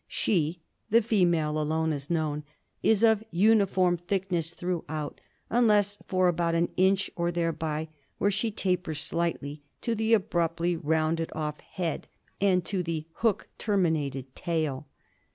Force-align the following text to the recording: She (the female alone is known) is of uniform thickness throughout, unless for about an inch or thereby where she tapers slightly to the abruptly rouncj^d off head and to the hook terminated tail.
She 0.07 0.61
(the 0.89 1.03
female 1.03 1.61
alone 1.61 1.93
is 1.93 2.09
known) 2.09 2.43
is 2.81 3.03
of 3.03 3.23
uniform 3.29 3.97
thickness 3.97 4.51
throughout, 4.51 5.21
unless 5.47 5.99
for 6.07 6.27
about 6.27 6.55
an 6.55 6.69
inch 6.75 7.11
or 7.15 7.31
thereby 7.31 7.87
where 8.17 8.31
she 8.31 8.49
tapers 8.49 8.99
slightly 8.99 9.61
to 9.81 9.93
the 9.93 10.15
abruptly 10.15 10.75
rouncj^d 10.75 11.29
off 11.35 11.59
head 11.59 12.07
and 12.41 12.65
to 12.65 12.81
the 12.81 13.05
hook 13.17 13.47
terminated 13.59 14.35
tail. 14.35 14.87